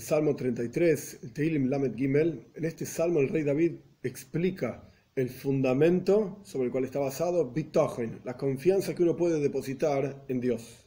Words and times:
el 0.00 0.06
Salmo 0.06 0.34
33, 0.34 1.18
el 1.24 1.32
Teilim 1.34 1.68
Lamed 1.68 1.94
Gimel. 1.94 2.46
En 2.54 2.64
este 2.64 2.86
salmo 2.86 3.20
el 3.20 3.28
rey 3.28 3.42
David 3.42 3.72
explica 4.02 4.90
el 5.14 5.28
fundamento 5.28 6.40
sobre 6.42 6.66
el 6.66 6.72
cual 6.72 6.86
está 6.86 7.00
basado 7.00 7.50
Bitochen, 7.50 8.22
la 8.24 8.34
confianza 8.34 8.94
que 8.94 9.02
uno 9.02 9.14
puede 9.14 9.40
depositar 9.40 10.24
en 10.28 10.40
Dios. 10.40 10.86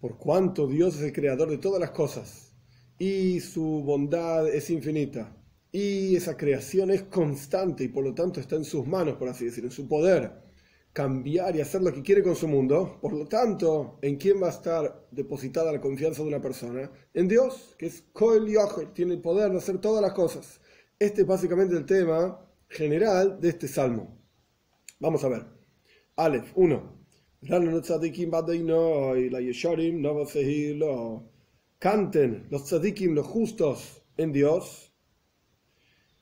Por 0.00 0.16
cuanto 0.16 0.66
Dios 0.66 0.96
es 0.96 1.02
el 1.02 1.12
creador 1.12 1.50
de 1.50 1.58
todas 1.58 1.78
las 1.78 1.90
cosas 1.90 2.54
y 2.98 3.40
su 3.40 3.82
bondad 3.84 4.48
es 4.48 4.70
infinita 4.70 5.36
y 5.70 6.16
esa 6.16 6.38
creación 6.38 6.90
es 6.90 7.02
constante 7.02 7.84
y 7.84 7.88
por 7.88 8.02
lo 8.02 8.14
tanto 8.14 8.40
está 8.40 8.56
en 8.56 8.64
sus 8.64 8.86
manos, 8.86 9.16
por 9.16 9.28
así 9.28 9.44
decir, 9.44 9.62
en 9.62 9.70
su 9.70 9.86
poder 9.86 10.32
cambiar 10.92 11.56
y 11.56 11.60
hacer 11.60 11.82
lo 11.82 11.92
que 11.92 12.02
quiere 12.02 12.22
con 12.22 12.36
su 12.36 12.46
mundo. 12.46 12.98
Por 13.00 13.12
lo 13.14 13.26
tanto, 13.26 13.98
¿en 14.02 14.16
quién 14.16 14.42
va 14.42 14.48
a 14.48 14.50
estar 14.50 15.06
depositada 15.10 15.72
la 15.72 15.80
confianza 15.80 16.22
de 16.22 16.28
una 16.28 16.40
persona? 16.40 16.90
En 17.14 17.28
Dios, 17.28 17.74
que 17.78 17.86
es 17.86 18.02
Koel 18.12 18.46
Yochel, 18.48 18.92
tiene 18.92 19.14
el 19.14 19.20
poder 19.20 19.50
de 19.50 19.58
hacer 19.58 19.78
todas 19.78 20.02
las 20.02 20.12
cosas. 20.12 20.60
Este 20.98 21.22
es 21.22 21.26
básicamente 21.26 21.76
el 21.76 21.86
tema 21.86 22.46
general 22.68 23.40
de 23.40 23.48
este 23.48 23.68
salmo. 23.68 24.18
Vamos 25.00 25.24
a 25.24 25.28
ver. 25.28 25.46
Aleph 26.16 26.52
1. 26.54 27.02
Canten 31.78 32.46
los 32.50 32.64
tzadikim, 32.64 33.14
los 33.14 33.26
justos, 33.26 34.04
en 34.16 34.32
Dios. 34.32 34.94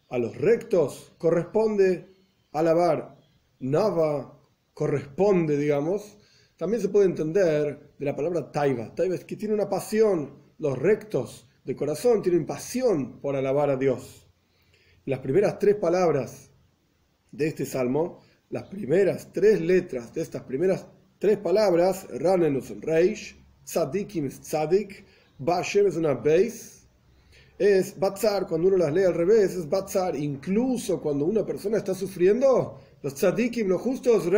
A 0.08 0.16
los 0.16 0.34
rectos 0.36 1.12
corresponde 1.18 2.16
alabar. 2.52 3.18
Nava 3.58 4.39
corresponde, 4.80 5.58
digamos, 5.58 6.16
también 6.56 6.80
se 6.80 6.88
puede 6.88 7.04
entender 7.04 7.92
de 7.98 8.04
la 8.06 8.16
palabra 8.16 8.50
taiva. 8.50 8.94
Taiva 8.94 9.14
es 9.14 9.26
que 9.26 9.36
tiene 9.36 9.52
una 9.52 9.68
pasión, 9.68 10.38
los 10.56 10.78
rectos 10.78 11.46
de 11.66 11.76
corazón 11.76 12.22
tienen 12.22 12.46
pasión 12.46 13.20
por 13.20 13.36
alabar 13.36 13.68
a 13.68 13.76
Dios. 13.76 14.26
Las 15.04 15.18
primeras 15.18 15.58
tres 15.58 15.74
palabras 15.74 16.50
de 17.30 17.48
este 17.48 17.66
salmo, 17.66 18.20
las 18.48 18.68
primeras 18.68 19.30
tres 19.34 19.60
letras 19.60 20.14
de 20.14 20.22
estas 20.22 20.44
primeras 20.44 20.86
tres 21.18 21.36
palabras, 21.36 22.06
Ranenus 22.18 22.70
Reish, 22.80 23.36
Tzadikim 23.62 24.30
Tzadik, 24.30 25.04
Bashem 25.36 25.88
es 25.88 25.96
una 25.96 26.14
base, 26.14 26.86
es 27.58 27.98
Batzar, 27.98 28.46
cuando 28.46 28.68
uno 28.68 28.78
las 28.78 28.94
lee 28.94 29.04
al 29.04 29.12
revés, 29.12 29.56
es 29.56 29.68
Batzar, 29.68 30.16
incluso 30.16 31.02
cuando 31.02 31.26
una 31.26 31.44
persona 31.44 31.76
está 31.76 31.94
sufriendo, 31.94 32.80
los 33.02 33.14
tzadikim, 33.14 33.68
los 33.68 33.80
justos, 33.80 34.28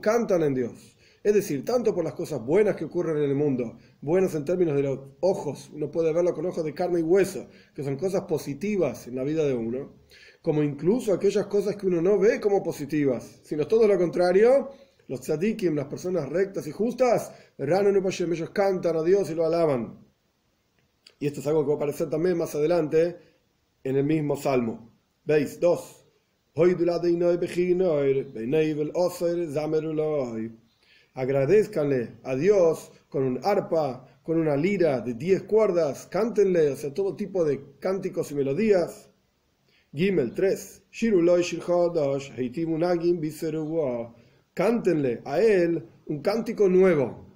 cantan 0.00 0.42
en 0.42 0.54
Dios. 0.54 0.96
Es 1.22 1.34
decir, 1.34 1.64
tanto 1.64 1.92
por 1.92 2.04
las 2.04 2.14
cosas 2.14 2.40
buenas 2.40 2.76
que 2.76 2.84
ocurren 2.84 3.16
en 3.16 3.24
el 3.24 3.34
mundo, 3.34 3.78
buenas 4.00 4.34
en 4.36 4.44
términos 4.44 4.76
de 4.76 4.82
los 4.82 5.00
ojos, 5.20 5.70
uno 5.74 5.90
puede 5.90 6.12
verlo 6.12 6.32
con 6.32 6.46
ojos 6.46 6.64
de 6.64 6.72
carne 6.72 7.00
y 7.00 7.02
hueso, 7.02 7.48
que 7.74 7.82
son 7.82 7.96
cosas 7.96 8.22
positivas 8.22 9.08
en 9.08 9.16
la 9.16 9.24
vida 9.24 9.44
de 9.44 9.54
uno, 9.54 9.94
como 10.40 10.62
incluso 10.62 11.12
aquellas 11.12 11.46
cosas 11.46 11.74
que 11.74 11.88
uno 11.88 12.00
no 12.00 12.16
ve 12.16 12.40
como 12.40 12.62
positivas, 12.62 13.40
sino 13.42 13.66
todo 13.66 13.88
lo 13.88 13.98
contrario, 13.98 14.70
los 15.08 15.20
tzadikim, 15.20 15.74
las 15.74 15.86
personas 15.86 16.28
rectas 16.28 16.66
y 16.68 16.70
justas, 16.70 17.32
ellos 17.58 18.50
cantan 18.50 18.96
a 18.96 19.02
Dios 19.02 19.28
y 19.28 19.34
lo 19.34 19.44
alaban. 19.44 19.98
Y 21.18 21.26
esto 21.26 21.40
es 21.40 21.46
algo 21.48 21.62
que 21.62 21.68
va 21.68 21.74
a 21.74 21.76
aparecer 21.76 22.08
también 22.08 22.36
más 22.36 22.54
adelante 22.54 23.16
en 23.82 23.96
el 23.96 24.04
mismo 24.04 24.36
salmo. 24.36 24.92
¿Veis? 25.24 25.58
Dos. 25.58 26.05
Agradezcanle 31.12 32.12
a 32.22 32.34
Dios 32.34 32.92
con 33.10 33.24
un 33.24 33.40
arpa, 33.42 34.20
con 34.22 34.38
una 34.38 34.56
lira 34.56 35.02
de 35.02 35.12
10 35.12 35.42
cuerdas, 35.42 36.06
cántenle, 36.06 36.70
o 36.70 36.76
sea, 36.76 36.94
todo 36.94 37.14
tipo 37.14 37.44
de 37.44 37.60
cánticos 37.78 38.30
y 38.32 38.36
melodías. 38.36 39.10
Gimel 39.92 40.32
3. 40.32 40.82
Cántenle 44.54 45.20
a 45.26 45.40
él 45.42 45.86
un 46.06 46.22
cántico 46.22 46.70
nuevo. 46.70 47.26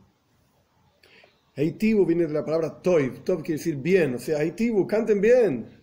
Heitibu 1.56 2.06
viene 2.06 2.26
de 2.26 2.32
la 2.32 2.44
palabra 2.46 2.80
toiv. 2.80 3.22
Toiv 3.22 3.42
quiere 3.42 3.58
decir 3.58 3.76
bien, 3.76 4.14
o 4.14 4.18
sea, 4.18 4.42
Heitibu, 4.42 4.86
canten 4.86 5.20
bien. 5.20 5.79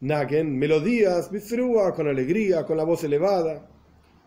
Nagen, 0.00 0.58
melodías, 0.58 1.30
bisrua, 1.30 1.94
con 1.94 2.06
alegría, 2.06 2.66
con 2.66 2.76
la 2.76 2.84
voz 2.84 3.02
elevada. 3.04 3.66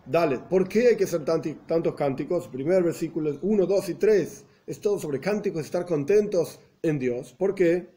Dale, 0.04 0.40
¿por 0.40 0.68
qué 0.68 0.88
hay 0.88 0.98
que 0.98 1.04
hacer 1.04 1.24
tantos 1.24 1.94
cánticos? 1.94 2.48
Primer 2.48 2.82
versículo 2.82 3.38
1, 3.40 3.66
2 3.68 3.90
y 3.90 3.94
3. 3.94 4.46
Es 4.66 4.82
todo 4.82 4.98
sobre 4.98 5.20
cánticos, 5.20 5.62
estar 5.62 5.86
contentos 5.86 6.60
en 6.82 6.98
Dios. 6.98 7.34
¿Por 7.34 7.54
qué? 7.54 7.88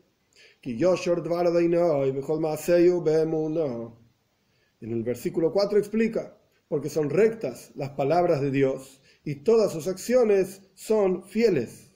En 4.82 4.92
el 4.92 5.02
versículo 5.02 5.50
4 5.50 5.78
explica, 5.78 6.36
porque 6.68 6.90
son 6.90 7.08
rectas 7.08 7.72
las 7.74 7.90
palabras 7.90 8.42
de 8.42 8.50
Dios 8.50 9.00
y 9.24 9.36
todas 9.36 9.72
sus 9.72 9.88
acciones 9.88 10.60
son 10.74 11.24
fieles. 11.24 11.91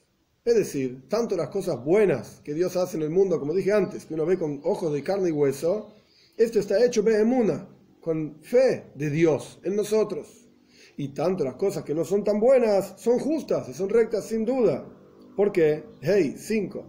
Es 0.47 0.55
decir, 0.55 1.09
tanto 1.09 1.35
las 1.35 1.49
cosas 1.49 1.83
buenas 1.83 2.39
que 2.41 2.53
Dios 2.53 2.77
hace 2.77 2.95
en 2.95 3.03
el 3.03 3.09
mundo, 3.09 3.37
como 3.37 3.53
dije 3.53 3.73
antes, 3.73 4.05
que 4.05 4.13
uno 4.13 4.25
ve 4.25 4.39
con 4.39 4.61
ojos 4.63 4.93
de 4.93 5.03
carne 5.03 5.27
y 5.27 5.33
hueso, 5.33 5.89
esto 6.37 6.57
está 6.59 6.81
hecho 6.85 7.03
be'emuna, 7.03 7.67
con 7.99 8.37
fe 8.41 8.85
de 8.95 9.09
Dios 9.09 9.59
en 9.65 9.75
nosotros. 9.75 10.47
Y 10.95 11.09
tanto 11.09 11.43
las 11.43 11.55
cosas 11.55 11.83
que 11.83 11.93
no 11.93 12.05
son 12.05 12.23
tan 12.23 12.39
buenas 12.39 12.93
son 12.95 13.19
justas 13.19 13.67
y 13.67 13.73
son 13.73 13.89
rectas 13.89 14.23
sin 14.23 14.45
duda. 14.45 14.87
¿Por 15.35 15.51
qué? 15.51 15.83
Hey, 15.99 16.35
5. 16.37 16.85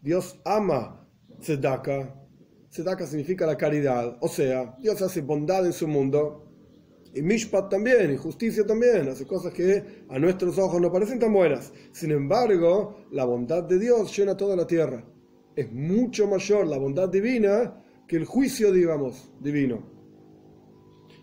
Dios 0.00 0.36
ama 0.44 1.08
tzedaka. 1.40 2.14
Tzedaka 2.70 3.06
significa 3.08 3.46
la 3.46 3.56
caridad. 3.56 4.16
O 4.20 4.28
sea, 4.28 4.76
Dios 4.78 5.02
hace 5.02 5.22
bondad 5.22 5.66
en 5.66 5.72
su 5.72 5.88
mundo 5.88 6.49
y 7.14 7.22
Mishpat 7.22 7.70
también, 7.70 8.12
y 8.12 8.16
justicia 8.16 8.64
también, 8.64 9.08
hace 9.08 9.26
cosas 9.26 9.52
que 9.52 10.04
a 10.08 10.18
nuestros 10.18 10.58
ojos 10.58 10.80
no 10.80 10.92
parecen 10.92 11.18
tan 11.18 11.32
buenas. 11.32 11.72
Sin 11.92 12.12
embargo, 12.12 13.04
la 13.10 13.24
bondad 13.24 13.64
de 13.64 13.78
Dios 13.78 14.16
llena 14.16 14.36
toda 14.36 14.54
la 14.54 14.66
tierra. 14.66 15.04
Es 15.56 15.72
mucho 15.72 16.26
mayor 16.26 16.66
la 16.66 16.78
bondad 16.78 17.08
divina 17.08 17.82
que 18.06 18.16
el 18.16 18.24
juicio, 18.24 18.72
digamos, 18.72 19.32
divino. 19.40 19.90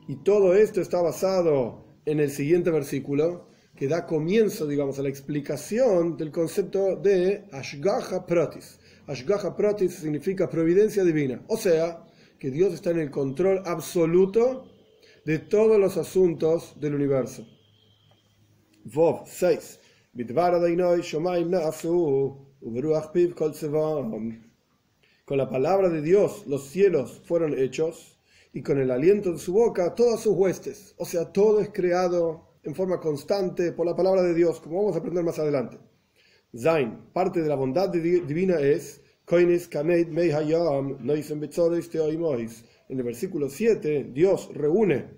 Y 0.07 0.17
todo 0.23 0.53
esto 0.55 0.81
está 0.81 1.01
basado 1.01 1.85
en 2.05 2.19
el 2.19 2.31
siguiente 2.31 2.71
versículo, 2.71 3.47
que 3.75 3.87
da 3.87 4.05
comienzo, 4.05 4.65
digamos, 4.65 4.97
a 4.97 5.03
la 5.03 5.09
explicación 5.09 6.17
del 6.17 6.31
concepto 6.31 6.95
de 6.95 7.45
Ashgaha 7.51 8.25
Pratis. 8.25 8.79
Ashgaha 9.05 9.55
Pratis 9.55 9.95
significa 9.95 10.49
providencia 10.49 11.03
divina, 11.03 11.43
o 11.47 11.57
sea, 11.57 12.03
que 12.39 12.49
Dios 12.49 12.73
está 12.73 12.91
en 12.91 12.99
el 12.99 13.11
control 13.11 13.61
absoluto 13.65 14.65
de 15.27 15.39
todos 15.39 15.77
los 15.77 15.97
asuntos 15.97 16.79
del 16.79 16.95
universo. 16.95 17.45
Vov 18.85 19.23
6. 19.25 19.79
Con 25.25 25.37
la 25.37 25.49
palabra 25.49 25.89
de 25.89 26.01
Dios 26.01 26.47
los 26.47 26.67
cielos 26.69 27.21
fueron 27.25 27.59
hechos 27.59 28.17
y 28.53 28.63
con 28.63 28.79
el 28.79 28.89
aliento 28.89 29.33
de 29.33 29.37
su 29.37 29.51
boca 29.51 29.93
todas 29.95 30.21
sus 30.21 30.33
huestes. 30.33 30.95
O 30.97 31.03
sea, 31.03 31.33
todo 31.33 31.59
es 31.59 31.71
creado 31.73 32.53
en 32.63 32.73
forma 32.73 33.01
constante 33.01 33.73
por 33.73 33.85
la 33.85 33.97
palabra 33.97 34.23
de 34.23 34.33
Dios, 34.33 34.61
como 34.61 34.77
vamos 34.77 34.95
a 34.95 34.99
aprender 34.99 35.25
más 35.25 35.39
adelante. 35.39 35.77
Zain, 36.57 36.99
parte 37.11 37.41
de 37.41 37.49
la 37.49 37.55
bondad 37.55 37.89
divina 37.89 38.61
es 38.61 39.01
en 42.89 42.97
el 42.97 43.03
versículo 43.03 43.49
7, 43.49 44.11
Dios 44.13 44.49
reúne 44.53 45.17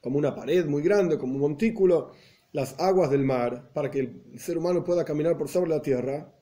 como 0.00 0.18
una 0.18 0.34
pared 0.34 0.66
muy 0.66 0.82
grande, 0.82 1.18
como 1.18 1.34
un 1.34 1.40
montículo, 1.40 2.12
las 2.52 2.78
aguas 2.80 3.10
del 3.10 3.24
mar 3.24 3.70
para 3.72 3.90
que 3.90 4.00
el 4.00 4.38
ser 4.38 4.58
humano 4.58 4.82
pueda 4.82 5.04
caminar 5.04 5.36
por 5.36 5.48
sobre 5.48 5.70
la 5.70 5.82
tierra. 5.82 6.32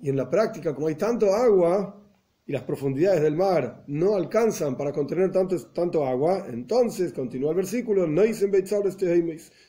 Y 0.00 0.08
en 0.08 0.16
la 0.16 0.28
práctica, 0.28 0.74
como 0.74 0.88
hay 0.88 0.96
tanto 0.96 1.32
agua 1.32 2.01
y 2.44 2.52
las 2.52 2.62
profundidades 2.62 3.22
del 3.22 3.36
mar 3.36 3.84
no 3.86 4.16
alcanzan 4.16 4.76
para 4.76 4.92
contener 4.92 5.30
tanto, 5.30 5.56
tanto 5.72 6.04
agua, 6.04 6.46
entonces, 6.48 7.12
continúa 7.12 7.50
el 7.50 7.56
versículo, 7.56 8.08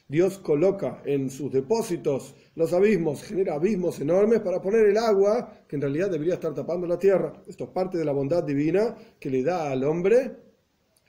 Dios 0.08 0.40
coloca 0.40 1.02
en 1.06 1.30
sus 1.30 1.52
depósitos 1.52 2.36
los 2.56 2.74
abismos, 2.74 3.24
genera 3.24 3.56
abismos 3.56 4.00
enormes 4.00 4.40
para 4.40 4.62
poner 4.62 4.88
el 4.88 4.98
agua 4.98 5.66
que 5.68 5.76
en 5.76 5.84
realidad 5.84 6.10
debería 6.10 6.34
estar 6.34 6.54
tapando 6.54 6.88
la 6.88 6.98
tierra. 6.98 7.34
Esto 7.48 7.66
es 7.66 7.70
parte 7.70 7.98
de 7.98 8.06
la 8.06 8.12
bondad 8.12 8.44
divina 8.44 8.96
que 9.20 9.30
le 9.30 9.44
da 9.44 9.72
al 9.72 9.84
hombre 9.84 10.32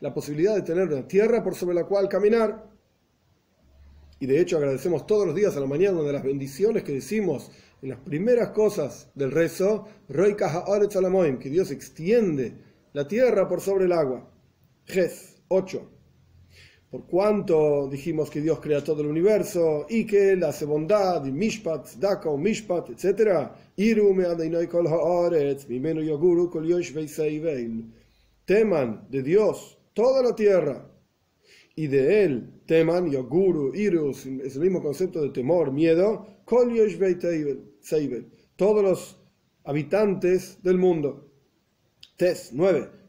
la 0.00 0.12
posibilidad 0.12 0.54
de 0.54 0.62
tener 0.62 0.88
una 0.88 1.08
tierra 1.08 1.42
por 1.42 1.54
sobre 1.54 1.74
la 1.74 1.84
cual 1.84 2.08
caminar. 2.10 2.70
Y 4.20 4.26
de 4.26 4.40
hecho 4.40 4.58
agradecemos 4.58 5.06
todos 5.06 5.26
los 5.26 5.34
días 5.34 5.56
a 5.56 5.60
la 5.60 5.66
mañana 5.66 5.98
una 5.98 6.06
de 6.06 6.12
las 6.12 6.22
bendiciones 6.22 6.82
que 6.82 6.92
decimos 6.92 7.50
en 7.84 7.90
las 7.90 8.00
primeras 8.00 8.48
cosas 8.48 9.10
del 9.14 9.30
rezo, 9.30 9.86
que 10.08 11.50
Dios 11.50 11.70
extiende 11.70 12.54
la 12.94 13.06
tierra 13.06 13.46
por 13.46 13.60
sobre 13.60 13.84
el 13.84 13.92
agua. 13.92 14.26
Ges 14.86 15.42
8. 15.48 15.90
por 16.90 17.06
cuanto 17.06 17.86
dijimos 17.88 18.30
que 18.30 18.40
Dios 18.40 18.60
crea 18.60 18.82
todo 18.82 19.02
el 19.02 19.08
universo 19.08 19.84
y 19.90 20.06
que 20.06 20.32
Él 20.32 20.44
hace 20.44 20.64
bondad 20.64 21.24
y 21.26 21.32
mishpat, 21.32 21.96
daka 21.96 22.30
o 22.30 22.38
mishpat, 22.38 22.90
etc. 22.90 23.50
Teman 28.46 29.06
de 29.10 29.22
Dios 29.22 29.78
toda 29.92 30.22
la 30.22 30.34
tierra 30.34 30.86
y 31.76 31.86
de 31.88 32.24
Él 32.24 32.62
teman, 32.64 33.10
yoguru, 33.10 33.74
irus, 33.74 34.24
es 34.24 34.54
el 34.54 34.62
mismo 34.62 34.80
concepto 34.80 35.20
de 35.20 35.30
temor, 35.30 35.72
miedo, 35.72 36.26
todos 38.56 38.82
los 38.82 39.20
habitantes 39.64 40.62
del 40.62 40.78
mundo. 40.78 41.30
Tes 42.16 42.50
9 42.52 43.04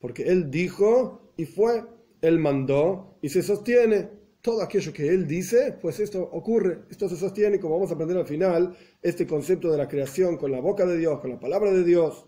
porque 0.00 0.22
Él 0.22 0.50
dijo 0.50 1.32
y 1.36 1.44
fue, 1.44 1.82
Él 2.20 2.38
mandó 2.38 3.18
y 3.20 3.28
se 3.28 3.42
sostiene. 3.42 4.10
Todo 4.40 4.62
aquello 4.62 4.92
que 4.92 5.08
Él 5.08 5.26
dice, 5.26 5.76
pues 5.80 5.98
esto 5.98 6.22
ocurre, 6.22 6.82
esto 6.90 7.08
se 7.08 7.16
sostiene, 7.16 7.58
como 7.58 7.76
vamos 7.76 7.90
a 7.90 7.94
aprender 7.94 8.18
al 8.18 8.26
final, 8.26 8.76
este 9.00 9.26
concepto 9.26 9.72
de 9.72 9.78
la 9.78 9.88
creación 9.88 10.36
con 10.36 10.52
la 10.52 10.60
boca 10.60 10.84
de 10.84 10.98
Dios, 10.98 11.18
con 11.20 11.30
la 11.30 11.40
palabra 11.40 11.72
de 11.72 11.82
Dios. 11.82 12.26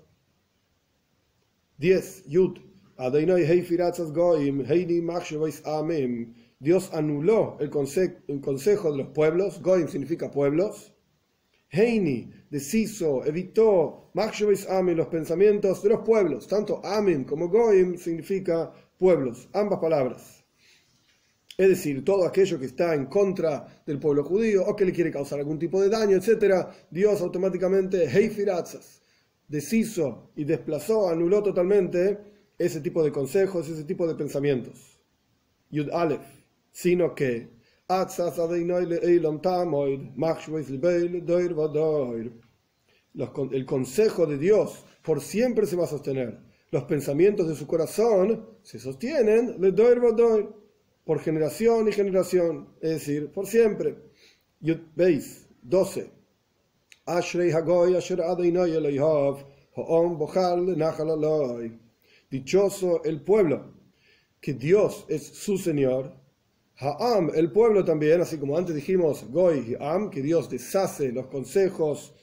10. 1.76 2.24
Yud. 2.26 2.58
Dios 6.58 6.90
anuló 6.94 7.58
el, 7.60 7.68
consejo 7.70 8.90
de 8.90 8.96
los 8.96 9.08
pueblos, 9.08 9.60
Goim 9.60 9.88
significa 9.88 10.30
pueblos, 10.30 10.94
Heini 11.68 12.30
deshizo, 12.50 13.24
evitó, 13.24 14.10
Amin, 14.68 14.96
los 14.96 15.08
pensamientos 15.08 15.82
de 15.82 15.90
los 15.90 16.00
pueblos. 16.00 16.46
Tanto 16.46 16.80
Amin 16.84 17.24
como 17.24 17.48
Goim 17.48 17.98
significa 17.98 18.72
pueblos, 18.96 19.48
ambas 19.52 19.78
palabras. 19.80 20.44
Es 21.58 21.68
decir, 21.68 22.04
todo 22.04 22.26
aquello 22.26 22.58
que 22.58 22.66
está 22.66 22.94
en 22.94 23.06
contra 23.06 23.82
del 23.86 23.98
pueblo 23.98 24.24
judío 24.24 24.64
o 24.66 24.76
que 24.76 24.84
le 24.84 24.92
quiere 24.92 25.10
causar 25.10 25.38
algún 25.38 25.58
tipo 25.58 25.80
de 25.80 25.88
daño, 25.88 26.16
etc., 26.16 26.68
Dios 26.90 27.20
automáticamente, 27.20 28.04
Heifiratzas, 28.04 29.02
deshizo 29.48 30.30
y 30.36 30.44
desplazó, 30.44 31.08
anuló 31.08 31.42
totalmente 31.42 32.18
ese 32.58 32.80
tipo 32.80 33.02
de 33.02 33.12
consejos, 33.12 33.68
ese 33.68 33.84
tipo 33.84 34.06
de 34.06 34.14
pensamientos. 34.14 34.98
Yud 35.70 35.90
Aleph, 35.90 36.35
sino 36.76 37.14
que 37.14 37.48
el 43.14 43.66
consejo 43.66 44.26
de 44.26 44.36
Dios 44.36 44.84
por 45.02 45.22
siempre 45.22 45.66
se 45.66 45.74
va 45.74 45.84
a 45.84 45.86
sostener. 45.86 46.38
Los 46.70 46.84
pensamientos 46.84 47.48
de 47.48 47.54
su 47.54 47.66
corazón 47.66 48.58
se 48.62 48.78
sostienen 48.78 49.56
por 51.02 51.20
generación 51.20 51.88
y 51.88 51.92
generación, 51.92 52.68
es 52.82 52.90
decir, 52.90 53.32
por 53.32 53.46
siempre. 53.46 53.96
Veis, 54.94 55.48
12. 55.62 56.10
Dichoso 62.30 63.02
el 63.04 63.22
pueblo, 63.22 63.72
que 64.42 64.52
Dios 64.52 65.06
es 65.08 65.26
su 65.26 65.56
Señor 65.56 66.25
Ha'am, 66.78 67.30
el 67.34 67.50
pueblo 67.52 67.84
también, 67.84 68.20
así 68.20 68.36
como 68.36 68.56
antes 68.56 68.74
dijimos, 68.74 69.24
Goy 69.30 69.76
Am, 69.80 70.10
que 70.10 70.20
Dios 70.20 70.50
deshace 70.50 71.10
los 71.10 71.26
consejos 71.28 72.14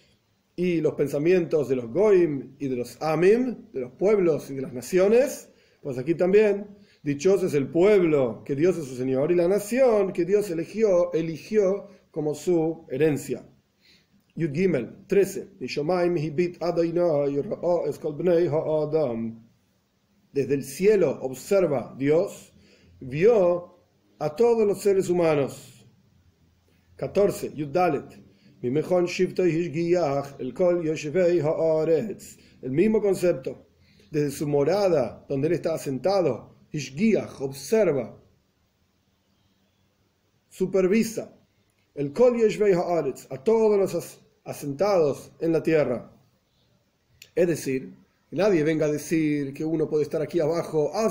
y 0.55 0.79
los 0.79 0.93
pensamientos 0.93 1.69
de 1.69 1.75
los 1.75 1.91
Goim 1.91 2.55
y 2.59 2.67
de 2.67 2.75
los 2.75 3.01
Amim, 3.01 3.71
de 3.73 3.81
los 3.81 3.91
pueblos 3.93 4.51
y 4.51 4.55
de 4.55 4.61
las 4.61 4.73
naciones, 4.73 5.49
pues 5.81 5.97
aquí 5.97 6.13
también, 6.13 6.67
dichoso 7.01 7.47
es 7.47 7.55
el 7.55 7.67
pueblo 7.67 8.43
que 8.45 8.55
Dios 8.55 8.77
es 8.77 8.85
su 8.85 8.95
Señor 8.95 9.31
y 9.31 9.35
la 9.35 9.47
nación 9.47 10.13
que 10.13 10.23
Dios 10.23 10.49
eligió, 10.51 11.11
eligió 11.13 11.87
como 12.11 12.35
su 12.35 12.85
herencia. 12.89 13.43
Yud 14.35 14.53
Gimel 14.53 15.05
13. 15.07 15.53
Desde 20.31 20.53
el 20.55 20.63
cielo 20.63 21.19
observa 21.21 21.95
Dios, 21.97 22.53
vio 22.99 23.72
a 24.23 24.33
todos 24.37 24.65
los 24.65 24.79
seres 24.79 25.09
humanos. 25.09 25.85
14. 26.95 27.53
Yudalet. 27.53 28.23
El 32.61 32.71
mismo 32.71 33.01
concepto. 33.01 33.67
Desde 34.09 34.31
su 34.31 34.47
morada, 34.47 35.25
donde 35.27 35.47
él 35.47 35.53
está 35.55 35.73
asentado, 35.73 36.55
observa, 37.41 38.17
supervisa 40.47 41.37
el 41.93 42.13
Kol 42.13 42.37
a 43.29 43.43
todos 43.43 43.77
los 43.77 44.21
asentados 44.45 45.33
en 45.39 45.51
la 45.51 45.61
tierra. 45.61 46.15
Es 47.35 47.47
decir, 47.47 47.93
nadie 48.33 48.63
venga 48.63 48.85
a 48.85 48.91
decir 48.91 49.53
que 49.53 49.63
uno 49.63 49.87
puede 49.87 50.03
estar 50.03 50.21
aquí 50.21 50.39
abajo, 50.39 50.91
ah, 50.93 51.07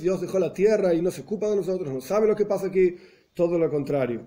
Dios 0.00 0.20
dejó 0.20 0.38
la 0.38 0.52
tierra 0.52 0.92
y 0.92 1.00
no 1.00 1.10
se 1.10 1.22
ocupa 1.22 1.48
de 1.48 1.56
nosotros, 1.56 1.92
no 1.92 2.00
sabe 2.00 2.26
lo 2.26 2.36
que 2.36 2.44
pasa 2.44 2.66
aquí, 2.66 2.96
todo 3.34 3.58
lo 3.58 3.70
contrario. 3.70 4.26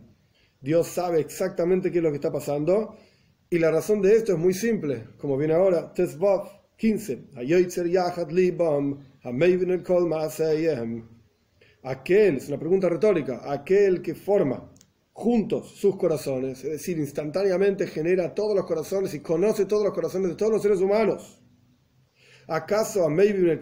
Dios 0.60 0.88
sabe 0.88 1.20
exactamente 1.20 1.92
qué 1.92 1.98
es 1.98 2.04
lo 2.04 2.10
que 2.10 2.16
está 2.16 2.32
pasando. 2.32 2.96
Y 3.50 3.60
la 3.60 3.72
razón 3.72 4.02
de 4.02 4.16
esto 4.16 4.32
es 4.32 4.38
muy 4.38 4.54
simple, 4.54 5.10
como 5.18 5.38
viene 5.38 5.54
ahora, 5.54 5.92
Tesbov 5.94 6.48
15, 6.78 7.32
aquel, 11.84 12.38
es 12.38 12.48
una 12.48 12.60
pregunta 12.60 12.88
retórica, 12.88 13.42
aquel 13.52 14.02
que 14.02 14.16
forma 14.16 14.72
juntos 15.12 15.72
sus 15.76 15.98
corazones, 15.98 16.64
es 16.64 16.72
decir, 16.72 16.98
instantáneamente 16.98 17.86
genera 17.88 18.34
todos 18.34 18.56
los 18.56 18.66
corazones 18.66 19.14
y 19.14 19.20
conoce 19.20 19.66
todos 19.66 19.84
los 19.84 19.94
corazones 19.94 20.30
de 20.30 20.36
todos 20.36 20.54
los 20.54 20.62
seres 20.62 20.80
humanos 20.80 21.41
¿Acaso 22.54 23.06
a 23.06 23.10
Maybe 23.10 23.50
el 23.50 23.62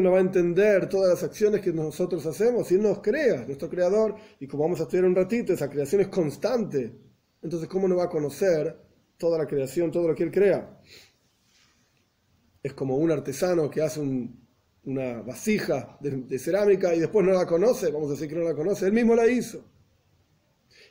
no 0.00 0.12
va 0.12 0.18
a 0.18 0.20
entender 0.20 0.88
todas 0.88 1.10
las 1.10 1.22
acciones 1.24 1.60
que 1.60 1.72
nosotros 1.72 2.24
hacemos? 2.26 2.68
Si 2.68 2.76
Él 2.76 2.82
nos 2.82 3.00
crea, 3.00 3.44
nuestro 3.44 3.68
creador, 3.68 4.14
y 4.38 4.46
como 4.46 4.62
vamos 4.62 4.78
a 4.78 4.84
estudiar 4.84 5.04
un 5.04 5.16
ratito, 5.16 5.52
esa 5.52 5.68
creación 5.68 6.02
es 6.02 6.06
constante. 6.06 6.94
Entonces, 7.42 7.68
¿cómo 7.68 7.88
no 7.88 7.96
va 7.96 8.04
a 8.04 8.08
conocer 8.08 8.78
toda 9.18 9.36
la 9.36 9.48
creación, 9.48 9.90
todo 9.90 10.06
lo 10.06 10.14
que 10.14 10.22
Él 10.22 10.30
crea? 10.30 10.80
Es 12.62 12.72
como 12.72 12.98
un 12.98 13.10
artesano 13.10 13.68
que 13.68 13.82
hace 13.82 14.00
una 14.84 15.22
vasija 15.22 15.98
de, 15.98 16.38
cerámica 16.38 16.94
y 16.94 17.00
después 17.00 17.26
no 17.26 17.32
la 17.32 17.46
conoce, 17.46 17.90
vamos 17.90 18.10
a 18.10 18.12
decir 18.12 18.28
que 18.28 18.36
no 18.36 18.44
la 18.44 18.54
conoce, 18.54 18.86
Él 18.86 18.92
mismo 18.92 19.16
la 19.16 19.26
hizo. 19.26 19.64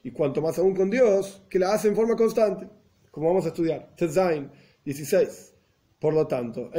Y 0.04 0.12
cuanto 0.12 0.42
más 0.42 0.60
aún 0.60 0.76
con 0.76 0.90
Dios, 0.90 1.42
que 1.50 1.58
la 1.58 1.72
hace 1.72 1.88
en 1.88 1.96
forma 1.96 2.18
constante, 2.18 2.68
como 3.10 3.30
vamos 3.30 3.46
a 3.46 3.48
estudiar. 3.48 3.96
Tezain 3.96 4.52
16. 4.84 5.49
Por 6.00 6.14
lo 6.14 6.28
tanto, 6.28 6.70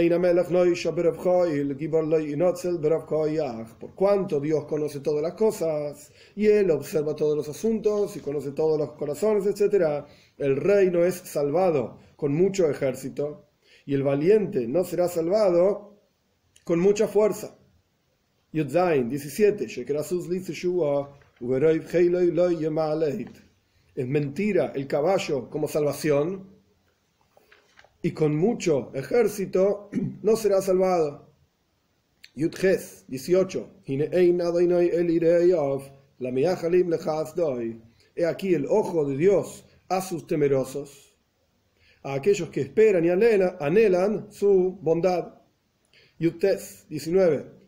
por 3.79 3.95
cuanto 3.95 4.41
Dios 4.41 4.65
conoce 4.65 5.01
todas 5.01 5.23
las 5.23 5.35
cosas 5.35 6.11
y 6.35 6.47
Él 6.47 6.71
observa 6.71 7.15
todos 7.15 7.37
los 7.37 7.47
asuntos 7.47 8.17
y 8.17 8.21
conoce 8.21 8.53
todos 8.53 8.79
los 8.79 8.93
corazones, 8.93 9.45
etc., 9.45 10.07
el 10.39 10.57
reino 10.57 11.05
es 11.05 11.17
salvado 11.17 11.99
con 12.17 12.33
mucho 12.33 12.71
ejército 12.71 13.45
y 13.85 13.93
el 13.93 14.03
valiente 14.03 14.67
no 14.67 14.85
será 14.85 15.07
salvado 15.07 15.99
con 16.65 16.81
mucha 16.81 17.07
fuerza. 17.07 17.59
Yudzain 18.53 19.11
17. 19.11 19.67
Es 23.95 24.09
mentira 24.09 24.73
el 24.75 24.87
caballo 24.87 25.51
como 25.51 25.69
salvación 25.69 26.60
y 28.03 28.13
con 28.13 28.37
mucho 28.37 28.91
ejército 28.95 29.91
no 30.23 30.37
será 30.37 30.63
salvado. 30.63 31.31
Yudges 32.35 33.05
18. 33.09 33.83
He 38.17 38.27
aquí 38.27 38.55
el 38.55 38.67
ojo 38.67 39.05
de 39.05 39.17
Dios 39.17 39.65
a 39.89 40.01
sus 40.01 40.27
temerosos, 40.27 41.17
a 42.03 42.15
aquellos 42.15 42.51
que 42.51 42.61
esperan 42.63 43.05
y 43.05 43.11
anhelan, 43.11 44.31
su 44.31 44.79
bondad. 44.81 45.35
Yudtes 46.19 46.87
19. 46.89 47.61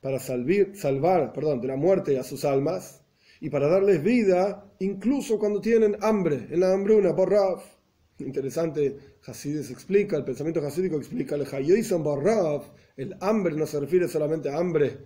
Para 0.00 0.18
salvar, 0.18 0.76
salvar 0.76 1.32
perdón, 1.32 1.60
de 1.60 1.68
la 1.68 1.76
muerte 1.76 2.18
a 2.18 2.24
sus 2.24 2.44
almas 2.44 3.02
y 3.40 3.50
para 3.50 3.68
darles 3.68 4.02
vida 4.02 4.72
incluso 4.80 5.38
cuando 5.38 5.60
tienen 5.60 5.96
hambre, 6.00 6.48
en 6.50 6.60
la 6.60 6.72
hambruna, 6.72 7.12
borraf. 7.12 7.64
Interesante, 8.18 8.96
Hasides 9.26 9.70
explica, 9.70 10.16
el 10.16 10.24
pensamiento 10.24 10.64
hasídico 10.64 10.96
explica, 10.96 11.36
el 11.36 11.46
Hayoison 11.46 12.02
borraf, 12.02 12.68
el 12.96 13.16
hambre 13.20 13.54
no 13.54 13.66
se 13.66 13.78
refiere 13.78 14.08
solamente 14.08 14.48
a 14.48 14.58
hambre 14.58 14.98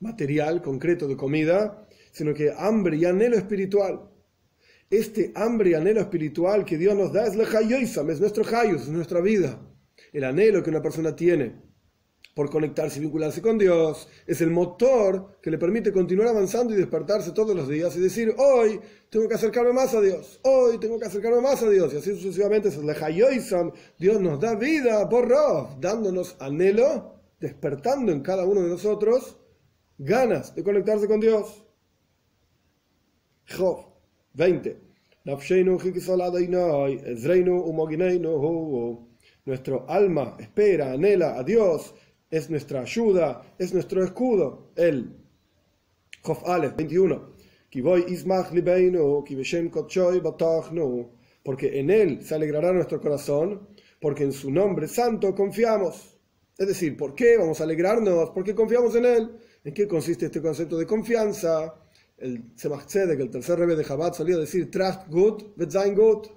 material, 0.00 0.62
concreto 0.62 1.06
de 1.06 1.16
comida, 1.16 1.86
sino 2.12 2.32
que 2.32 2.52
hambre 2.56 2.96
y 2.96 3.04
anhelo 3.04 3.36
espiritual. 3.36 4.10
Este 4.88 5.32
hambre 5.34 5.70
y 5.70 5.74
anhelo 5.74 6.00
espiritual 6.00 6.64
que 6.64 6.78
Dios 6.78 6.96
nos 6.96 7.12
da 7.12 7.26
es 7.26 7.34
el 7.34 7.42
Hayoisam, 7.42 8.08
es 8.10 8.20
nuestro 8.20 8.44
Hayus, 8.44 8.82
es 8.82 8.88
nuestra 8.88 9.20
vida. 9.20 9.60
el 10.12 10.24
anhelo 10.24 10.62
que 10.62 10.70
una 10.70 10.80
persona 10.80 11.14
tiene 11.14 11.65
por 12.36 12.50
conectarse 12.50 12.98
y 12.98 13.00
vincularse 13.00 13.40
con 13.40 13.56
Dios, 13.56 14.08
es 14.26 14.42
el 14.42 14.50
motor 14.50 15.38
que 15.40 15.50
le 15.50 15.56
permite 15.56 15.90
continuar 15.90 16.28
avanzando 16.28 16.74
y 16.74 16.76
despertarse 16.76 17.32
todos 17.32 17.56
los 17.56 17.66
días 17.66 17.96
y 17.96 18.00
decir, 18.00 18.34
hoy 18.36 18.78
tengo 19.08 19.26
que 19.26 19.36
acercarme 19.36 19.72
más 19.72 19.94
a 19.94 20.02
Dios, 20.02 20.38
hoy 20.42 20.76
tengo 20.76 20.98
que 20.98 21.06
acercarme 21.06 21.40
más 21.40 21.62
a 21.62 21.70
Dios, 21.70 21.94
y 21.94 21.96
así 21.96 22.14
sucesivamente, 22.14 22.68
Dios 23.98 24.20
nos 24.20 24.38
da 24.38 24.54
vida, 24.54 25.08
por 25.08 25.30
dándonos 25.80 26.36
anhelo, 26.38 27.14
despertando 27.40 28.12
en 28.12 28.20
cada 28.20 28.44
uno 28.44 28.60
de 28.60 28.68
nosotros 28.68 29.38
ganas 29.96 30.54
de 30.54 30.62
conectarse 30.62 31.08
con 31.08 31.20
Dios. 31.20 31.64
Job 33.48 33.78
20. 34.34 34.78
Nuestro 39.46 39.88
alma 39.88 40.36
espera, 40.38 40.92
anhela 40.92 41.38
a 41.38 41.42
Dios 41.42 41.94
es 42.30 42.50
nuestra 42.50 42.80
ayuda, 42.80 43.42
es 43.58 43.72
nuestro 43.72 44.02
escudo. 44.04 44.72
Él. 44.76 45.16
Jof 46.22 46.46
Aleph 46.48 46.76
21. 46.76 47.36
Porque 51.42 51.80
en 51.80 51.90
él 51.90 52.22
se 52.22 52.34
alegrará 52.34 52.72
nuestro 52.72 53.00
corazón, 53.00 53.68
porque 54.00 54.24
en 54.24 54.32
su 54.32 54.50
nombre 54.50 54.88
santo 54.88 55.34
confiamos. 55.34 56.18
Es 56.58 56.66
decir, 56.66 56.96
¿por 56.96 57.14
qué 57.14 57.36
vamos 57.36 57.60
a 57.60 57.64
alegrarnos? 57.64 58.30
Porque 58.30 58.54
confiamos 58.54 58.94
en 58.96 59.04
él. 59.04 59.36
¿En 59.62 59.74
qué 59.74 59.86
consiste 59.86 60.26
este 60.26 60.40
concepto 60.40 60.78
de 60.78 60.86
confianza? 60.86 61.74
El 62.16 62.54
que 62.56 63.22
el 63.22 63.30
tercer 63.30 63.58
rebe 63.58 63.76
de 63.76 63.84
Chabad, 63.84 64.14
solía 64.14 64.38
decir, 64.38 64.70
trust 64.70 65.06
good, 65.08 65.42
sein 65.68 65.94
good. 65.94 66.28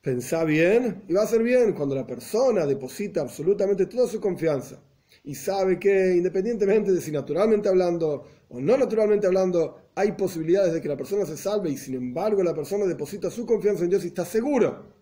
Pensá 0.00 0.44
bien 0.44 1.04
y 1.08 1.12
va 1.12 1.22
a 1.22 1.26
ser 1.26 1.42
bien 1.42 1.72
cuando 1.72 1.94
la 1.94 2.06
persona 2.06 2.66
deposita 2.66 3.20
absolutamente 3.20 3.86
toda 3.86 4.08
su 4.08 4.20
confianza 4.20 4.82
y 5.24 5.34
sabe 5.34 5.78
que 5.78 6.14
independientemente 6.16 6.92
de 6.92 7.00
si 7.00 7.10
naturalmente 7.10 7.68
hablando 7.68 8.24
o 8.48 8.60
no 8.60 8.76
naturalmente 8.76 9.26
hablando, 9.26 9.88
hay 9.94 10.12
posibilidades 10.12 10.74
de 10.74 10.80
que 10.80 10.88
la 10.88 10.96
persona 10.96 11.24
se 11.24 11.36
salve 11.36 11.70
y 11.70 11.76
sin 11.76 11.94
embargo 11.94 12.42
la 12.42 12.54
persona 12.54 12.84
deposita 12.84 13.30
su 13.30 13.46
confianza 13.46 13.84
en 13.84 13.90
Dios 13.90 14.04
y 14.04 14.08
está 14.08 14.24
seguro 14.24 14.92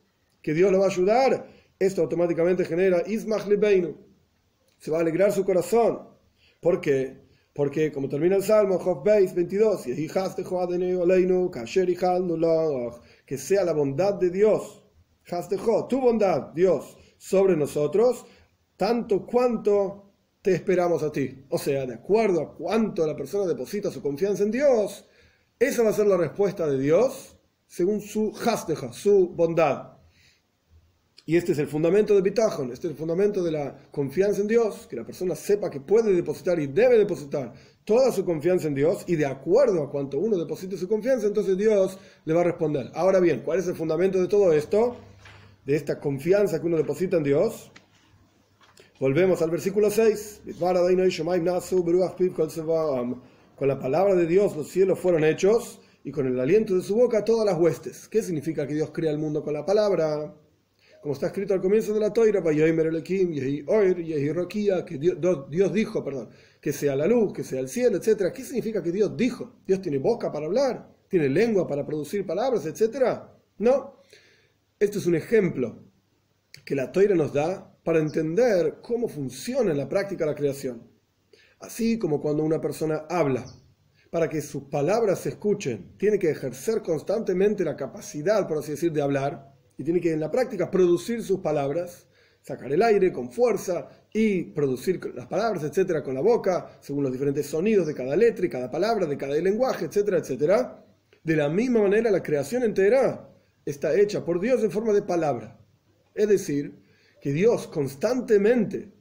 que 0.41 0.55
Dios 0.55 0.73
lo 0.73 0.79
va 0.79 0.87
a 0.87 0.89
ayudar, 0.89 1.47
esto 1.79 2.03
automáticamente 2.03 2.65
genera 2.65 3.03
Ismach 3.07 3.47
Lebeinu. 3.47 3.97
Se 4.79 4.91
va 4.91 4.99
a 4.99 5.01
alegrar 5.01 5.33
su 5.33 5.45
corazón. 5.45 6.09
¿Por 6.61 6.81
qué? 6.81 7.23
Porque, 7.55 7.93
como 7.93 8.09
termina 8.09 8.37
el 8.37 8.43
Salmo, 8.43 8.79
Job 8.79 9.05
22, 9.05 9.85
que 13.27 13.39
sea 13.39 13.65
la 13.65 13.73
bondad 13.73 14.15
de 14.15 14.31
Dios, 14.31 14.83
tu 15.89 16.01
bondad, 16.01 16.53
Dios, 16.55 16.97
sobre 17.19 17.57
nosotros, 17.57 18.25
tanto 18.77 19.27
cuanto 19.27 20.12
te 20.43 20.53
esperamos 20.53 21.03
a 21.03 21.13
ti. 21.13 21.45
O 21.49 21.59
sea, 21.59 21.87
de 21.87 21.95
acuerdo 21.95 22.43
a 22.43 22.55
cuánto 22.55 23.07
la 23.07 23.17
persona 23.17 23.47
deposita 23.47 23.91
su 23.91 24.03
confianza 24.03 24.43
en 24.43 24.51
Dios, 24.51 25.07
esa 25.59 25.83
va 25.83 25.91
a 25.91 25.95
ser 25.95 26.09
la 26.09 26.17
respuesta 26.17 26.67
de 26.67 26.79
Dios 26.79 27.37
según 27.67 28.01
su 28.01 28.35
hasteja, 28.45 28.93
su 28.93 29.29
bondad. 29.29 29.93
Y 31.25 31.37
este 31.37 31.53
es 31.53 31.59
el 31.59 31.69
fundamento 31.69 32.17
de 32.17 32.21
Bitachon, 32.21 32.73
este 32.73 32.89
es 32.89 32.91
el 32.91 32.99
fundamento 32.99 33.45
de 33.45 33.53
la 33.53 33.79
confianza 33.93 34.41
en 34.41 34.49
Dios, 34.49 34.89
que 34.89 34.97
la 34.97 35.05
persona 35.05 35.37
sepa 35.37 35.71
que 35.71 35.81
puede 35.81 36.13
depositar 36.13 36.59
y 36.59 36.67
debe 36.67 36.99
depositar 36.99 37.55
toda 37.85 38.11
su 38.11 38.25
confianza 38.25 38.67
en 38.67 38.75
Dios 38.75 39.05
y 39.07 39.15
de 39.15 39.27
acuerdo 39.27 39.85
a 39.85 39.91
cuánto 39.91 40.19
uno 40.19 40.37
deposite 40.37 40.77
su 40.77 40.89
confianza, 40.89 41.29
entonces 41.29 41.57
Dios 41.57 41.97
le 42.25 42.35
va 42.35 42.41
a 42.41 42.45
responder. 42.45 42.91
Ahora 42.95 43.21
bien, 43.21 43.43
¿cuál 43.45 43.61
es 43.61 43.69
el 43.69 43.77
fundamento 43.77 44.21
de 44.21 44.27
todo 44.27 44.53
esto? 44.53 44.97
De 45.65 45.77
esta 45.77 46.01
confianza 46.01 46.61
que 46.61 46.67
uno 46.67 46.77
deposita 46.77 47.17
en 47.17 47.23
Dios. 47.23 47.71
Volvemos 49.03 49.43
al 49.43 49.51
versículo 49.51 49.91
6. 49.91 50.43
Con 53.57 53.69
la 53.69 53.81
palabra 53.81 54.15
de 54.15 54.27
Dios 54.29 54.57
los 54.57 54.69
cielos 54.69 55.01
fueron 55.01 55.25
hechos 55.25 55.81
y 56.05 56.13
con 56.13 56.29
el 56.29 56.39
aliento 56.39 56.77
de 56.77 56.83
su 56.83 56.95
boca 56.95 57.25
todas 57.25 57.45
las 57.45 57.59
huestes. 57.59 58.07
¿Qué 58.07 58.23
significa 58.23 58.65
que 58.65 58.75
Dios 58.75 58.93
crea 58.93 59.11
el 59.11 59.19
mundo 59.19 59.43
con 59.43 59.55
la 59.55 59.67
palabra? 59.67 60.33
Como 61.01 61.15
está 61.15 61.27
escrito 61.27 61.53
al 61.53 61.61
comienzo 61.61 61.93
de 61.93 61.99
la 61.99 62.13
Toira, 62.13 62.41
que 64.85 64.99
Dios, 65.51 65.73
dijo, 65.73 66.05
perdón, 66.05 66.29
que 66.61 66.73
sea 66.73 66.95
la 66.95 67.09
luz, 67.09 67.33
que 67.33 67.43
sea 67.43 67.59
el 67.59 67.69
cielo, 67.69 67.97
etc. 67.97 68.33
¿Qué 68.33 68.45
significa 68.45 68.85
que 68.85 68.93
Dios 68.93 69.17
dijo? 69.17 69.57
¿Dios 69.67 69.81
tiene 69.81 69.99
boca 69.99 70.31
para 70.31 70.47
hablar? 70.47 70.89
¿Tiene 71.09 71.29
lengua 71.29 71.67
para 71.67 71.85
producir 71.85 72.25
palabras, 72.25 72.67
etc.? 72.67 73.21
No. 73.59 73.97
Este 74.79 74.99
es 74.99 75.07
un 75.07 75.17
ejemplo 75.17 75.83
que 76.65 76.77
la 76.77 76.93
Toira 76.93 77.17
nos 77.17 77.33
da 77.33 77.72
para 77.85 77.99
entender 77.99 78.79
cómo 78.83 79.09
funciona 79.09 79.71
en 79.71 79.79
la 79.79 79.89
práctica 79.89 80.27
la 80.27 80.35
creación. 80.35 80.89
Así 81.61 81.99
como 81.99 82.21
cuando 82.21 82.43
una 82.43 82.61
persona 82.61 83.07
habla, 83.09 83.45
para 84.11 84.29
que 84.29 84.43
sus 84.43 84.65
palabras 84.65 85.21
se 85.21 85.31
escuchen, 85.31 85.97
tiene 85.97 86.19
que 86.19 86.31
ejercer 86.31 86.83
constantemente 86.83 87.65
la 87.65 87.77
capacidad, 87.77 88.47
por 88.47 88.59
así 88.59 88.73
decir, 88.73 88.93
de 88.93 89.01
hablar, 89.01 89.55
y 89.79 89.85
tiene 89.85 90.01
que 90.01 90.13
en 90.13 90.21
la 90.21 90.31
práctica 90.31 90.71
producir 90.71 91.23
sus 91.23 91.41
palabras, 91.41 92.07
sacar 92.43 92.71
el 92.73 92.83
aire 92.83 93.13
con 93.13 93.31
fuerza 93.31 93.89
y 94.13 94.43
producir 94.43 95.01
las 95.15 95.27
palabras, 95.27 95.65
etcétera, 95.65 96.03
con 96.03 96.15
la 96.15 96.21
boca, 96.21 96.79
según 96.81 97.05
los 97.05 97.13
diferentes 97.13 97.47
sonidos 97.47 97.87
de 97.87 97.95
cada 97.95 98.15
letra 98.15 98.45
y 98.45 98.51
cada 98.51 98.71
palabra, 98.71 99.07
de 99.07 99.17
cada 99.17 99.35
lenguaje, 99.37 99.87
etcétera, 99.87 100.19
etcétera. 100.19 100.85
De 101.23 101.37
la 101.37 101.49
misma 101.49 101.83
manera, 101.83 102.11
la 102.11 102.23
creación 102.23 102.65
entera 102.65 103.31
está 103.65 103.95
hecha 103.95 104.25
por 104.25 104.41
Dios 104.41 104.63
en 104.63 104.71
forma 104.71 104.93
de 104.93 105.03
palabra. 105.03 105.59
Es 106.15 106.29
decir, 106.29 106.82
que 107.23 107.33
Dios 107.33 107.69
constantemente, 107.69 108.93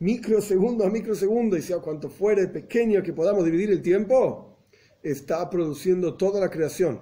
microsegundo 0.00 0.84
a 0.84 0.90
microsegundo, 0.90 1.56
y 1.56 1.62
sea 1.62 1.78
cuanto 1.78 2.10
fuere 2.10 2.48
pequeño 2.48 3.02
que 3.02 3.14
podamos 3.14 3.46
dividir 3.46 3.70
el 3.70 3.80
tiempo, 3.80 4.58
está 5.02 5.48
produciendo 5.48 6.18
toda 6.18 6.38
la 6.38 6.50
creación. 6.50 7.00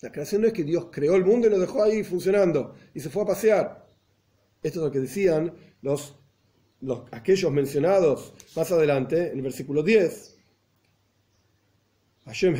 La 0.00 0.10
creación 0.10 0.42
no 0.42 0.48
es 0.48 0.52
que 0.52 0.64
Dios 0.64 0.88
creó 0.90 1.14
el 1.14 1.24
mundo 1.24 1.46
y 1.46 1.50
lo 1.50 1.60
dejó 1.60 1.84
ahí 1.84 2.02
funcionando 2.02 2.74
y 2.92 2.98
se 2.98 3.08
fue 3.08 3.22
a 3.22 3.26
pasear. 3.26 3.88
Esto 4.60 4.80
es 4.80 4.84
lo 4.86 4.90
que 4.90 4.98
decían 4.98 5.54
los, 5.82 6.18
los, 6.80 7.04
aquellos 7.12 7.52
mencionados 7.52 8.34
más 8.56 8.72
adelante, 8.72 9.30
en 9.30 9.36
el 9.36 9.42
versículo 9.42 9.84
10. 9.84 10.36
Hashem 12.24 12.56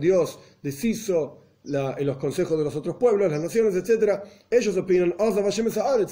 Dios 0.00 0.38
deshizo 0.62 1.43
en 1.64 2.06
los 2.06 2.18
consejos 2.18 2.58
de 2.58 2.64
los 2.64 2.76
otros 2.76 2.96
pueblos, 2.96 3.30
las 3.30 3.40
naciones, 3.40 3.74
etc., 3.74 4.20
ellos 4.50 4.76
opinan, 4.76 5.14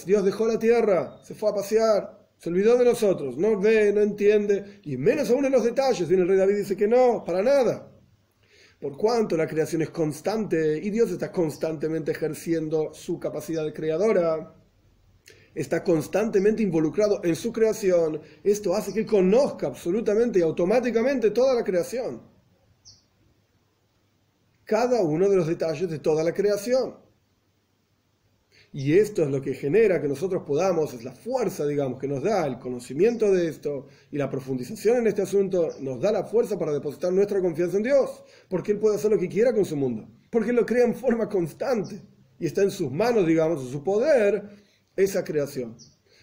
Dios 0.06 0.24
dejó 0.24 0.46
la 0.46 0.58
tierra, 0.58 1.18
se 1.22 1.34
fue 1.34 1.50
a 1.50 1.54
pasear, 1.54 2.18
se 2.38 2.48
olvidó 2.48 2.76
de 2.76 2.86
nosotros, 2.86 3.36
no 3.36 3.60
ve, 3.60 3.92
no 3.92 4.00
entiende, 4.00 4.80
y 4.84 4.96
menos 4.96 5.30
aún 5.30 5.44
en 5.44 5.52
los 5.52 5.64
detalles. 5.64 6.08
Viene 6.08 6.22
el 6.22 6.28
rey 6.28 6.38
David 6.38 6.54
y 6.54 6.58
dice 6.58 6.76
que 6.76 6.88
no, 6.88 7.22
para 7.24 7.42
nada. 7.42 7.88
Por 8.80 8.96
cuanto 8.96 9.36
la 9.36 9.46
creación 9.46 9.82
es 9.82 9.90
constante 9.90 10.78
y 10.78 10.90
Dios 10.90 11.10
está 11.10 11.30
constantemente 11.30 12.10
ejerciendo 12.10 12.92
su 12.92 13.20
capacidad 13.20 13.72
creadora, 13.72 14.54
está 15.54 15.84
constantemente 15.84 16.62
involucrado 16.62 17.20
en 17.22 17.36
su 17.36 17.52
creación, 17.52 18.20
esto 18.42 18.74
hace 18.74 18.92
que 18.92 19.06
conozca 19.06 19.68
absolutamente 19.68 20.40
y 20.40 20.42
automáticamente 20.42 21.30
toda 21.30 21.54
la 21.54 21.62
creación 21.62 22.32
cada 24.64 25.02
uno 25.02 25.28
de 25.28 25.36
los 25.36 25.46
detalles 25.46 25.90
de 25.90 25.98
toda 25.98 26.22
la 26.24 26.32
creación. 26.32 26.96
Y 28.74 28.94
esto 28.94 29.22
es 29.22 29.28
lo 29.30 29.42
que 29.42 29.52
genera 29.52 30.00
que 30.00 30.08
nosotros 30.08 30.44
podamos, 30.46 30.94
es 30.94 31.04
la 31.04 31.12
fuerza, 31.12 31.66
digamos, 31.66 32.00
que 32.00 32.08
nos 32.08 32.22
da 32.22 32.46
el 32.46 32.58
conocimiento 32.58 33.30
de 33.30 33.48
esto 33.48 33.86
y 34.10 34.16
la 34.16 34.30
profundización 34.30 34.96
en 34.96 35.08
este 35.08 35.20
asunto, 35.22 35.68
nos 35.80 36.00
da 36.00 36.10
la 36.10 36.24
fuerza 36.24 36.58
para 36.58 36.72
depositar 36.72 37.12
nuestra 37.12 37.42
confianza 37.42 37.76
en 37.76 37.82
Dios, 37.82 38.24
porque 38.48 38.72
Él 38.72 38.78
puede 38.78 38.96
hacer 38.96 39.10
lo 39.10 39.18
que 39.18 39.28
quiera 39.28 39.52
con 39.52 39.66
su 39.66 39.76
mundo, 39.76 40.08
porque 40.30 40.50
Él 40.50 40.56
lo 40.56 40.64
crea 40.64 40.86
en 40.86 40.94
forma 40.94 41.28
constante 41.28 42.00
y 42.38 42.46
está 42.46 42.62
en 42.62 42.70
sus 42.70 42.90
manos, 42.90 43.26
digamos, 43.26 43.62
en 43.62 43.70
su 43.70 43.84
poder, 43.84 44.42
esa 44.96 45.22
creación. 45.22 45.76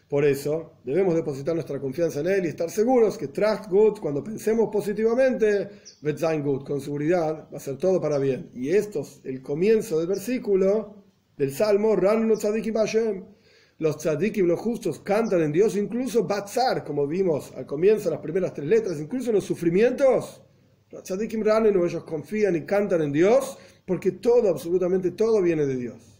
Por 0.09 0.25
eso 0.25 0.73
debemos 0.83 1.13
depositar 1.13 1.53
nuestra 1.53 1.79
confianza 1.79 2.21
en 2.21 2.27
Él 2.27 2.45
y 2.45 2.47
estar 2.47 2.71
seguros 2.71 3.15
que 3.15 3.27
Trust 3.27 3.67
Good, 3.69 3.99
cuando 3.99 4.23
pensemos 4.23 4.69
positivamente, 4.71 5.69
sein 6.17 6.41
Good, 6.41 6.63
con 6.63 6.81
seguridad, 6.81 7.47
va 7.53 7.57
a 7.57 7.59
ser 7.59 7.77
todo 7.77 8.01
para 8.01 8.17
bien. 8.17 8.49
Y 8.55 8.69
esto 8.69 9.01
es 9.01 9.21
el 9.23 9.43
comienzo 9.43 9.99
del 9.99 10.07
versículo 10.07 10.95
del 11.37 11.53
Salmo, 11.53 11.95
los 11.95 12.39
tzadikim 12.39 14.47
Los 14.47 14.59
justos, 14.59 14.99
cantan 14.99 15.43
en 15.43 15.51
Dios, 15.51 15.75
incluso 15.75 16.23
Batzar, 16.23 16.83
como 16.83 17.05
vimos 17.05 17.53
al 17.55 17.67
comienzo, 17.67 18.09
las 18.09 18.19
primeras 18.19 18.55
tres 18.55 18.67
letras, 18.67 18.99
incluso 18.99 19.29
en 19.29 19.35
los 19.35 19.43
sufrimientos. 19.43 20.41
Los 20.89 21.03
tzadikim 21.03 21.43
ellos 21.47 22.03
confían 22.03 22.55
y 22.55 22.65
cantan 22.65 23.03
en 23.03 23.11
Dios, 23.11 23.59
porque 23.85 24.13
todo, 24.13 24.49
absolutamente 24.49 25.11
todo 25.11 25.39
viene 25.39 25.67
de 25.67 25.75
Dios. 25.75 26.18